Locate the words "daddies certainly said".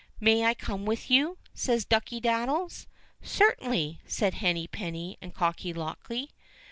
2.19-4.33